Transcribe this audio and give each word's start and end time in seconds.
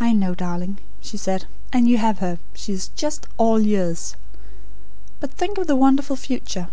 "I 0.00 0.12
know, 0.12 0.34
darling," 0.34 0.78
she 1.00 1.16
said. 1.16 1.44
"And 1.72 1.86
you 1.86 1.96
have 1.98 2.18
her. 2.18 2.40
She 2.54 2.72
is 2.72 2.88
just 2.96 3.28
ALL 3.38 3.60
YOURS. 3.60 4.16
But 5.20 5.30
think 5.30 5.58
of 5.58 5.68
the 5.68 5.76
wonderful 5.76 6.16
future. 6.16 6.66